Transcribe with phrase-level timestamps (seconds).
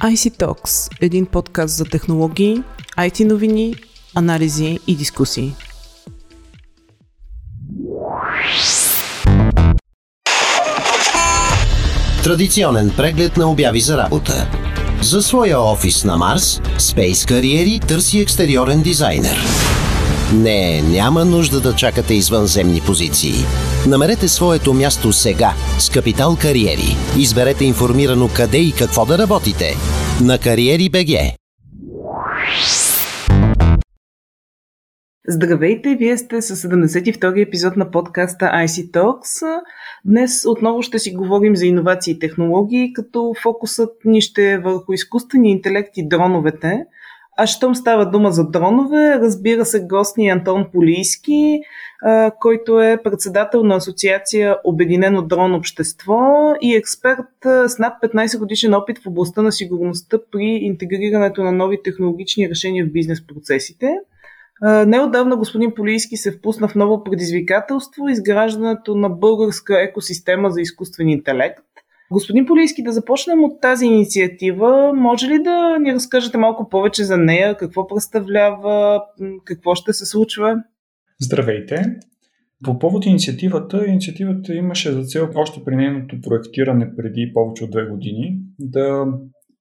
[0.00, 2.62] IC Talks– един подкаст за технологии,
[2.98, 3.74] IT новини,
[4.14, 5.54] анализи и дискусии.
[12.24, 14.50] Традиционен преглед на обяви за работа.
[15.02, 19.46] За своя офис на Марс, Space Career търси екстериорен дизайнер.
[20.34, 23.32] Не, няма нужда да чакате извънземни позиции.
[23.88, 26.96] Намерете своето място сега с Капитал Кариери.
[27.18, 29.74] Изберете информирано къде и какво да работите.
[30.24, 31.10] На Кариери БГ.
[35.28, 39.60] Здравейте, вие сте с 72-и епизод на подкаста IC Talks.
[40.04, 44.92] Днес отново ще си говорим за иновации и технологии, като фокусът ни ще е върху
[44.92, 46.84] изкуствения интелект и дроновете–
[47.42, 51.60] а щом става дума за дронове, разбира се, гост ни е Антон Полийски,
[52.40, 56.18] който е председател на Асоциация Обединено дрон общество
[56.60, 61.82] и експерт с над 15 годишен опит в областта на сигурността при интегрирането на нови
[61.82, 63.94] технологични решения в бизнес процесите.
[64.86, 71.64] Неодавна господин Полийски се впусна в ново предизвикателство изграждането на българска екосистема за изкуствен интелект.
[72.12, 74.92] Господин Полийски, да започнем от тази инициатива.
[74.94, 77.56] Може ли да ни разкажете малко повече за нея?
[77.56, 79.02] Какво представлява?
[79.44, 80.62] Какво ще се случва?
[81.20, 81.96] Здравейте!
[82.64, 87.86] По повод инициативата, инициативата имаше за цел още при нейното проектиране преди повече от две
[87.86, 89.06] години да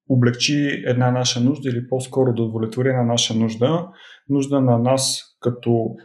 [0.09, 3.88] облегчи една наша нужда или по-скоро да удовлетвори една наша нужда,
[4.30, 5.95] нужда на нас като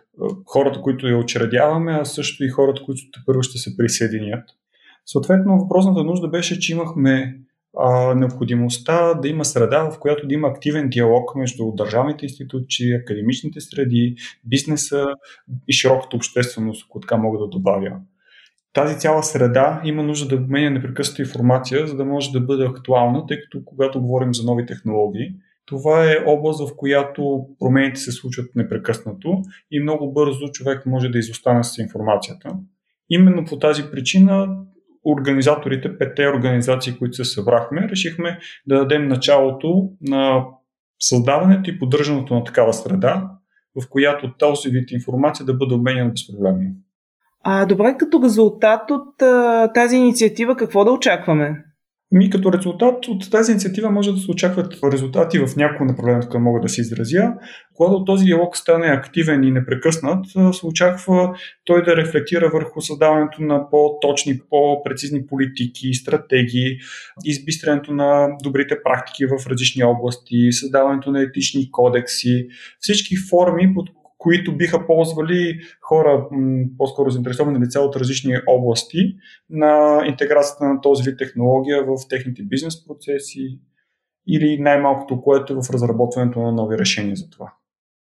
[0.46, 4.44] хората, които я очредяваме, а също и хората, които първо ще се присъединят.
[5.06, 7.40] Съответно, въпросната нужда беше, че имахме
[7.78, 13.60] а, необходимостта да има среда, в която да има активен диалог между държавните институции, академичните
[13.60, 15.06] среди, бизнеса
[15.68, 18.00] и широката общественост, ако така мога да добавя.
[18.72, 23.26] Тази цяла среда има нужда да обменя непрекъснато информация, за да може да бъде актуална,
[23.26, 25.34] тъй като когато говорим за нови технологии,
[25.66, 31.18] това е област, в която промените се случват непрекъснато и много бързо човек може да
[31.18, 32.56] изостане с информацията.
[33.10, 34.64] Именно по тази причина
[35.04, 40.44] организаторите, петте организации, които се събрахме, решихме да дадем началото на
[41.00, 43.30] създаването и поддържането на такава среда,
[43.82, 46.70] в която този вид информация да бъде обменена безпроблемно.
[47.44, 51.63] А добре, като резултат от а, тази инициатива, какво да очакваме?
[52.14, 56.40] Ми като резултат от тази инициатива може да се очакват резултати в някои направления, тук
[56.40, 57.32] мога да се изразя.
[57.74, 63.70] Когато този диалог стане активен и непрекъснат, се очаква той да рефлектира върху създаването на
[63.70, 66.78] по-точни, по-прецизни политики, стратегии,
[67.24, 72.46] избистрянето на добрите практики в различни области, създаването на етични кодекси,
[72.80, 76.28] всички форми, под които биха ползвали хора,
[76.78, 79.16] по-скоро заинтересовани лица от различни области
[79.50, 83.58] на интеграцията на този вид технология в техните бизнес процеси
[84.28, 87.52] или най-малкото, което е в разработването на нови решения за това.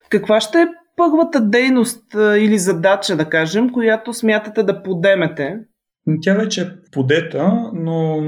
[0.10, 5.60] Каква ще е първата дейност или задача, да кажем, която смятате да подемете?
[6.22, 8.22] Тя вече е подета, но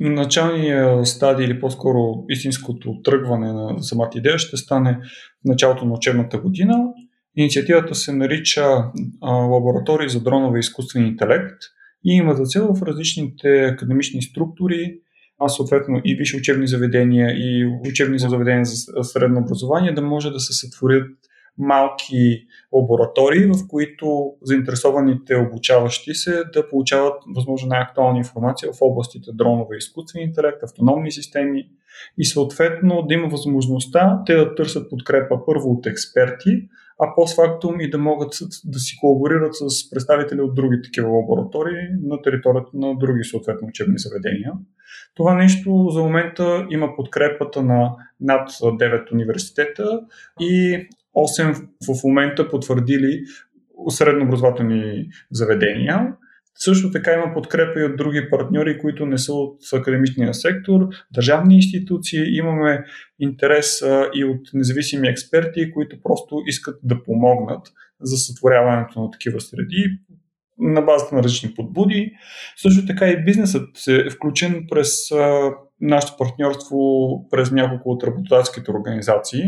[0.00, 6.38] началния стадий или по-скоро истинското тръгване на самата идея ще стане в началото на учебната
[6.38, 6.92] година
[7.36, 8.64] Инициативата се нарича
[9.22, 11.56] а, Лаборатории за дронове изкуствен интелект
[12.04, 14.98] и има за цел в различните академични структури,
[15.38, 20.40] а съответно и висши учебни заведения и учебни заведения за средно образование да може да
[20.40, 21.10] се сътворят
[21.58, 29.76] малки лаборатории, в които заинтересованите обучаващи се да получават възможно най-актуална информация в областите дронове,
[29.76, 31.68] изкуствен интелект, автономни системи
[32.18, 37.90] и съответно да има възможността те да търсят подкрепа първо от експерти, а постфактум и
[37.90, 38.32] да могат
[38.64, 43.98] да си колаборират с представители от други такива лаборатории на територията на други съответно учебни
[43.98, 44.52] заведения.
[45.14, 50.00] Това нещо за момента има подкрепата на над 9 университета
[50.40, 50.86] и
[51.16, 53.20] 8 в момента потвърдили
[53.88, 56.14] среднообразователни заведения.
[56.58, 61.54] Също така има подкрепа и от други партньори, които не са от академичния сектор, държавни
[61.54, 62.36] институции.
[62.36, 62.84] Имаме
[63.20, 63.82] интерес
[64.14, 67.66] и от независими експерти, които просто искат да помогнат
[68.00, 69.98] за сътворяването на такива среди
[70.58, 72.12] на базата на различни подбуди.
[72.56, 74.90] Също така и бизнесът е включен през
[75.80, 76.78] нашето партньорство
[77.30, 79.42] през няколко от работодателските организации.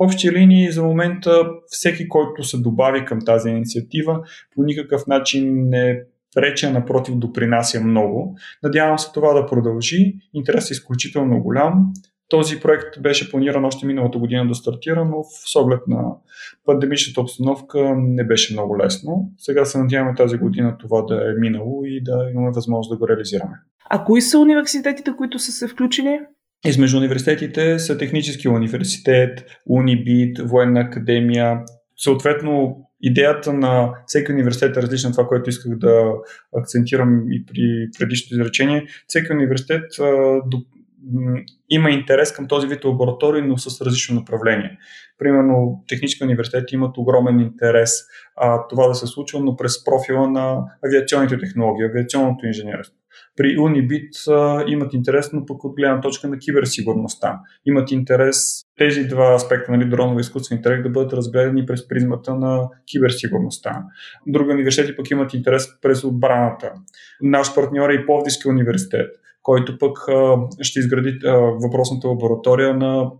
[0.00, 4.20] В общи линии за момента всеки, който се добави към тази инициатива,
[4.54, 6.00] по никакъв начин не
[6.34, 8.36] преча, напротив, допринася много.
[8.62, 10.14] Надявам се това да продължи.
[10.34, 11.92] Интерес е изключително голям.
[12.28, 16.04] Този проект беше планиран още миналата година да стартира, но с оглед на
[16.64, 19.30] пандемичната обстановка не беше много лесно.
[19.38, 23.08] Сега се надяваме тази година това да е минало и да имаме възможност да го
[23.08, 23.54] реализираме.
[23.90, 26.20] А кои са университетите, които са се включили?
[26.66, 31.58] Измежду университетите са Технически университет, Унибит, Военна академия.
[31.96, 36.12] Съответно, идеята на всеки университет е различна това, което исках да
[36.56, 38.86] акцентирам и при предишното изречение.
[39.06, 39.84] Всеки университет
[41.70, 44.78] има интерес към този вид лаборатории, но с различно направление.
[45.18, 47.92] Примерно, технически университети имат огромен интерес
[48.36, 52.94] а, това да се случва, но през профила на авиационните технологии, авиационното инженерство.
[53.36, 57.40] При Unibit а, имат интерес, но пък от гледна точка на киберсигурността.
[57.66, 58.36] Имат интерес
[58.78, 63.84] тези два аспекта, нали, дронове и изкуствен интелект, да бъдат разгледани през призмата на киберсигурността.
[64.26, 66.72] Други университети пък имат интерес през отбраната.
[67.22, 69.10] Наш партньор е и Повдивски университет
[69.48, 69.98] който пък
[70.60, 71.18] ще изгради
[71.62, 73.10] въпросната лаборатория на,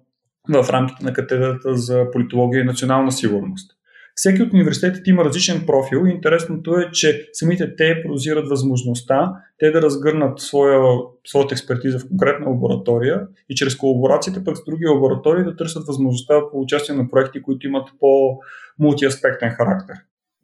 [0.49, 3.78] в рамките на катедрата за политология и национална сигурност.
[4.19, 9.83] Всеки от университетите има различен профил интересното е, че самите те прозират възможността те да
[9.83, 10.81] разгърнат своя,
[11.27, 16.35] своята експертиза в конкретна лаборатория и чрез колаборациите пък с други лаборатории да търсят възможността
[16.53, 19.97] по участие на проекти, които имат по-мултиаспектен характер.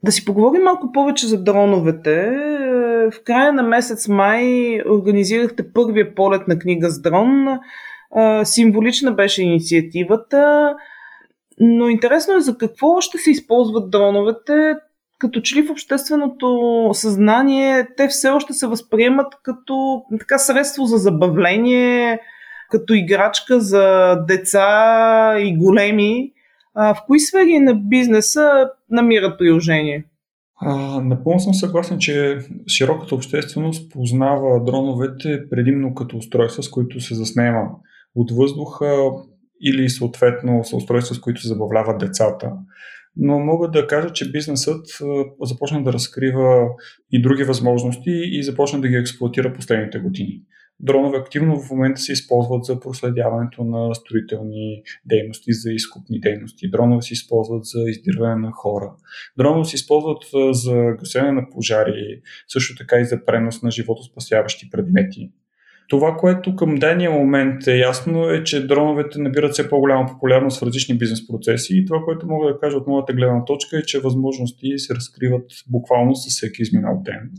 [0.03, 2.31] Да си поговорим малко повече за дроновете
[3.11, 4.45] в края на месец май
[4.91, 7.47] организирахте първия полет на книга с дрон.
[8.45, 10.75] Символична беше инициативата,
[11.61, 14.75] но интересно е за какво ще се използват дроновете,
[15.19, 20.97] като че ли в общественото съзнание те все още се възприемат като така средство за
[20.97, 22.21] забавление,
[22.71, 26.33] като играчка за деца и големи.
[26.75, 30.05] в кои сфери на бизнеса намират приложение?
[30.61, 37.15] А, напълно съм съгласен, че широката общественост познава дроновете предимно като устройства, с които се
[37.15, 37.71] заснема
[38.15, 38.87] от въздуха
[39.65, 42.53] или съответно са устройства, с които се забавляват децата.
[43.17, 44.87] Но мога да кажа, че бизнесът
[45.43, 46.67] започна да разкрива
[47.13, 50.43] и други възможности и започна да ги експлуатира последните години.
[50.81, 56.71] Дронове активно в момента се използват за проследяването на строителни дейности, за изкупни дейности.
[56.71, 58.93] Дронове се използват за издирване на хора.
[59.39, 65.31] Дронове се използват за гасене на пожари, също така и за пренос на животоспасяващи предмети.
[65.89, 70.63] Това, което към дания момент е ясно е, че дроновете набират все по-голяма популярност в
[70.63, 74.01] различни бизнес процеси и това, което мога да кажа от моята гледна точка е, че
[74.01, 77.31] възможности се разкриват буквално със всеки изминал ден.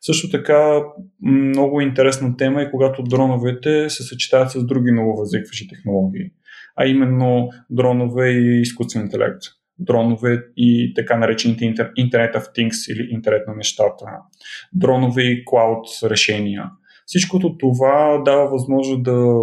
[0.00, 0.80] Също така,
[1.22, 6.30] много интересна тема е когато дроновете се съчетават с други нововъзникващи технологии,
[6.76, 9.42] а именно дронове и изкуствен интелект
[9.78, 14.04] дронове и така наречените Internet of Things или интернет на нещата,
[14.72, 16.70] дронове и клауд решения.
[17.06, 19.36] Всичкото това дава възможност да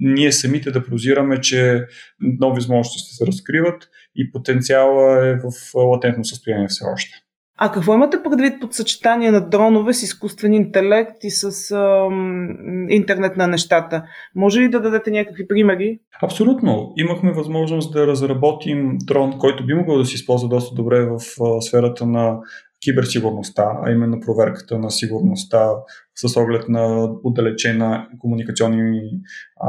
[0.00, 1.86] ние самите да прозираме, че
[2.20, 7.24] нови възможности ще се разкриват и потенциала е в латентно състояние все още.
[7.58, 13.36] А какво имате предвид под съчетание на дронове с изкуствен интелект и с ам, интернет
[13.36, 14.04] на нещата?
[14.34, 15.98] Може ли да дадете някакви примери?
[16.22, 16.92] Абсолютно.
[16.96, 21.60] Имахме възможност да разработим дрон, който би могъл да се използва доста добре в а,
[21.60, 22.38] сферата на
[22.84, 25.70] киберсигурността, а именно проверката на сигурността
[26.14, 29.20] с оглед на отдалечена комуникационна и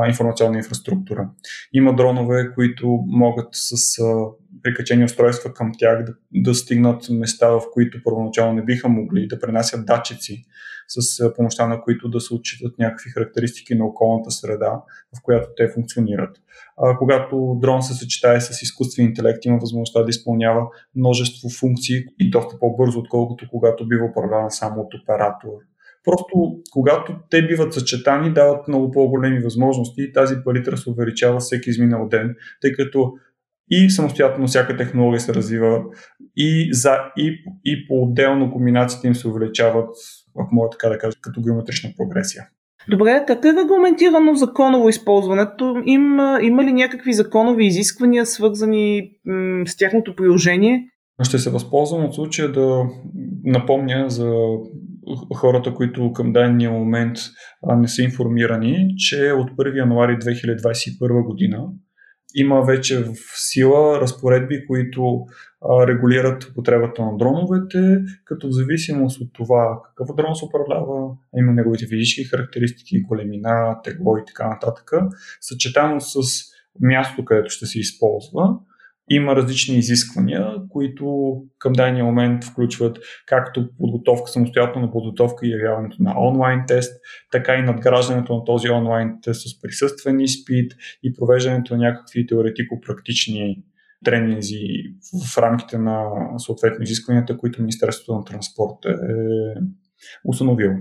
[0.08, 1.30] информационна инфраструктура.
[1.74, 3.98] Има дронове, които могат с
[4.66, 9.40] прикачени устройства към тях да, да стигнат места, в които първоначално не биха могли, да
[9.40, 10.46] пренасят датчици,
[10.88, 14.82] с помощта на които да се отчитат някакви характеристики на околната среда,
[15.18, 16.38] в която те функционират.
[16.78, 20.62] А, когато дрон се съчетае с изкуствен интелект, има възможността да изпълнява
[20.96, 25.50] множество функции и доста по-бързо, отколкото когато бива управляван само от оператор.
[26.04, 31.70] Просто когато те биват съчетани, дават много по-големи възможности и тази палитра се увеличава всеки
[31.70, 33.14] изминал ден, тъй като
[33.70, 35.82] и самостоятелно всяка технология се развива
[36.38, 39.90] и, за, и, и по-отделно комбинациите им се увеличават,
[40.40, 42.44] ако мога така да кажа, като геометрична прогресия.
[42.90, 45.76] Добре, как е регламентирано законово използването?
[45.86, 50.84] Им, има ли някакви законови изисквания, свързани м- с тяхното приложение?
[51.24, 52.84] Ще се възползвам от случая да
[53.44, 54.34] напомня за
[55.36, 57.18] хората, които към дания момент
[57.78, 61.68] не са информирани, че от 1 януари 2021 година
[62.36, 65.26] има вече в сила разпоредби, които
[65.88, 71.54] регулират употребата на дроновете, като в зависимост от това какъв дрон се управлява, а има
[71.54, 74.92] неговите физически характеристики, големина, тегло и така нататък,
[75.42, 76.18] съчетано с
[76.82, 78.58] място, където ще се използва,
[79.10, 86.28] има различни изисквания, които към дания момент включват както подготовка, самостоятелна подготовка и явяването на
[86.28, 90.72] онлайн тест, така и надграждането на този онлайн тест с присъствен изпит
[91.04, 93.64] и провеждането на някакви теоретико-практични
[94.06, 94.60] тренинзи
[95.34, 96.06] в рамките на
[96.38, 99.14] съответно изискванията, които Министерството на транспорта е
[100.26, 100.74] установило.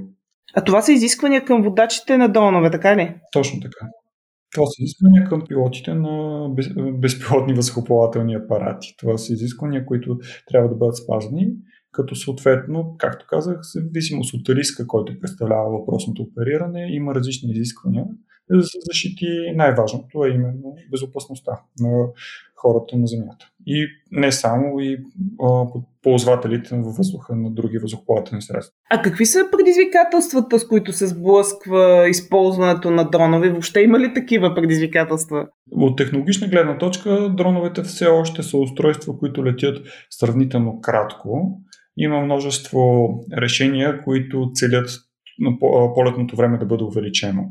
[0.55, 3.15] А това са изисквания към водачите на дронове, така ли?
[3.33, 3.87] Точно така.
[4.55, 8.95] Това са изисквания към пилотите на без, безпилотни възхоплавателни апарати.
[8.99, 11.47] Това са изисквания, които трябва да бъдат спазени,
[11.93, 18.05] като съответно, както казах, в зависимост от риска, който представлява въпросното опериране, има различни изисквания,
[18.51, 22.07] за да се защити най-важното, е именно безопасността на
[22.57, 23.49] хората на Земята.
[23.67, 24.99] И не само, и
[25.43, 25.65] а,
[26.03, 28.73] ползвателите във въздуха на други въздухоплавателни средства.
[28.91, 33.51] А какви са предизвикателствата, с които се сблъсква използването на дронове?
[33.51, 35.47] Въобще има ли такива предизвикателства?
[35.73, 41.61] От технологична гледна точка, дроновете все още са устройства, които летят сравнително кратко.
[41.97, 43.09] Има множество
[43.39, 44.91] решения, които целят
[45.39, 45.59] на
[45.95, 47.45] полетното време да бъде увеличено.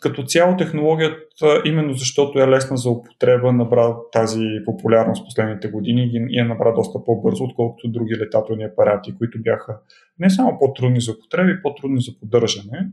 [0.00, 6.38] Като цяло технологията, именно защото е лесна за употреба, набра тази популярност последните години и
[6.38, 9.78] я набра доста по-бързо, отколкото други летателни апарати, които бяха
[10.18, 12.88] не само по-трудни за употреба, и по-трудни за поддържане.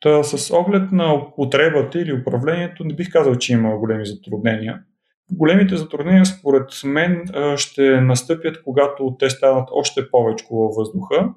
[0.00, 4.82] Та с оглед на употребата или управлението не бих казал, че има големи затруднения.
[5.32, 7.24] Големите затруднения, според мен,
[7.56, 11.28] ще настъпят, когато те стават още повече във въздуха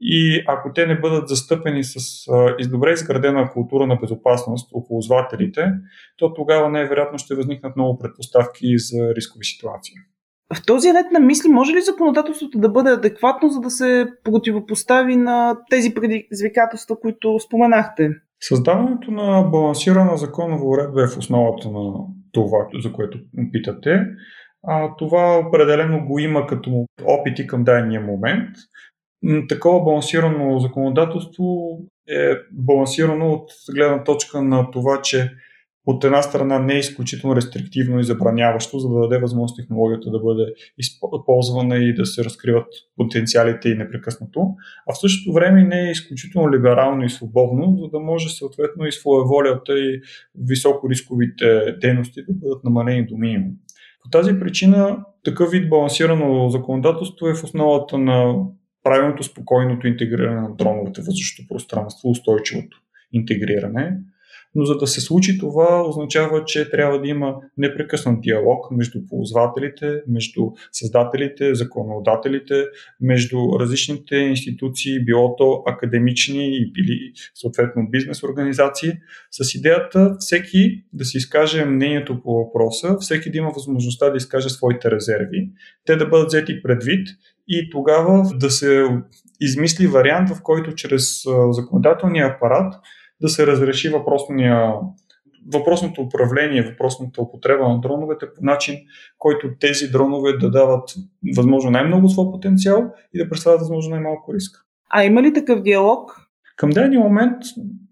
[0.00, 1.96] и ако те не бъдат застъпени с
[2.28, 5.72] а, добре изградена култура на безопасност у ползвателите,
[6.16, 9.94] то тогава най-вероятно ще възникнат много предпоставки за рискови ситуации.
[10.54, 15.16] В този ред на мисли може ли законодателството да бъде адекватно, за да се противопостави
[15.16, 18.10] на тези предизвикателства, които споменахте?
[18.40, 21.92] Създаването на балансирана законова уредба е в основата на
[22.32, 23.18] това, за което
[23.52, 24.00] питате.
[24.66, 28.48] А, това определено го има като опити към дайния момент–
[29.48, 35.30] такова балансирано законодателство е балансирано от гледна точка на това, че
[35.86, 40.18] от една страна не е изключително рестриктивно и забраняващо, за да даде възможност технологията да
[40.18, 44.40] бъде използвана и да се разкриват потенциалите и непрекъснато,
[44.86, 48.92] а в същото време не е изключително либерално и свободно, за да може съответно и
[48.92, 50.00] своеволята и
[50.48, 53.50] високо рисковите дейности да бъдат намалени до минимум.
[54.02, 58.34] По тази причина такъв вид балансирано законодателство е в основата на
[58.88, 62.80] правилното спокойното интегриране на дроновете въздушното пространство, устойчивото
[63.12, 63.96] интегриране.
[64.54, 70.02] Но за да се случи това, означава, че трябва да има непрекъснат диалог между ползвателите,
[70.08, 70.40] между
[70.72, 72.64] създателите, законодателите,
[73.00, 78.92] между различните институции, било то академични или съответно бизнес организации,
[79.30, 84.48] с идеята всеки да си изкаже мнението по въпроса, всеки да има възможността да изкаже
[84.48, 85.50] своите резерви,
[85.84, 87.08] те да бъдат взети предвид
[87.48, 88.86] и тогава да се
[89.40, 92.74] измисли вариант, в който чрез законодателния апарат
[93.22, 94.72] да се разреши въпросния
[95.54, 98.74] въпросното управление, въпросната употреба на дроновете по начин,
[99.18, 100.94] който тези дронове да дават
[101.36, 104.64] възможно най-много своя потенциал и да представят възможно най-малко риск.
[104.90, 106.28] А има ли такъв диалог?
[106.56, 107.36] Към дадения момент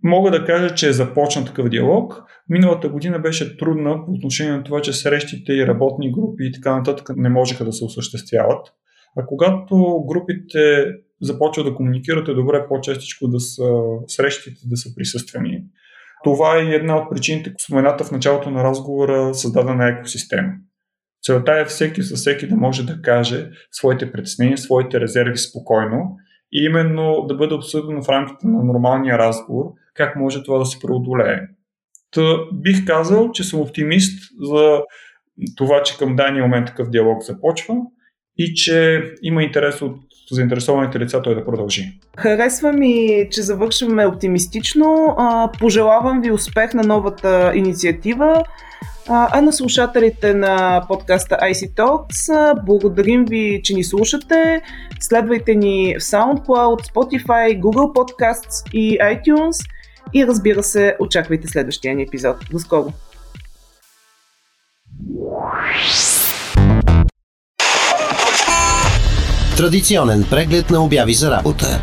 [0.03, 2.23] мога да кажа, че е започна такъв диалог.
[2.49, 6.77] Миналата година беше трудна по отношение на това, че срещите и работни групи и така
[6.77, 8.67] нататък не можеха да се осъществяват.
[9.19, 10.87] А когато групите
[11.23, 13.69] започват да комуникират, е добре по-честичко да са
[14.07, 15.63] срещите, да са присъствени.
[16.25, 20.53] Това е една от причините, спомената в началото на разговора, създадена екосистема.
[21.23, 26.17] Целта е всеки със всеки да може да каже своите притеснения, своите резерви спокойно
[26.53, 30.79] и именно да бъде обсъдено в рамките на нормалния разговор как може това да се
[30.79, 31.41] преодолее.
[32.11, 34.83] Та, бих казал, че съм оптимист за
[35.57, 37.75] това, че към дания момент такъв диалог започва
[38.37, 39.99] и че има интерес от
[40.35, 41.99] заинтересованите лица той да продължи.
[42.19, 45.17] Харесва ми, че завършваме оптимистично.
[45.61, 48.45] Пожелавам ви успех на новата инициатива.
[49.09, 54.63] А на слушателите на подкаста IC Talks, благодарим ви, че ни слушате.
[55.01, 59.71] Следвайте ни в SoundCloud, Spotify, Google Podcasts и iTunes.
[60.15, 62.37] И разбира се, очаквайте следващия ни епизод.
[62.51, 62.93] До скоро!
[69.57, 71.81] Традиционен преглед на обяви за работа.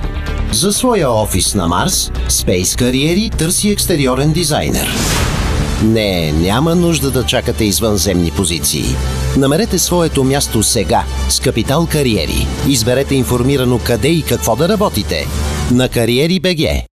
[0.52, 4.88] За своя офис на Марс, Space Кариери търси екстериорен дизайнер.
[5.84, 8.86] Не, няма нужда да чакате извънземни позиции.
[9.38, 12.48] Намерете своето място сега с Капитал Кариери.
[12.68, 15.28] Изберете информирано къде и какво да работите
[15.72, 16.93] на Кариери БГ.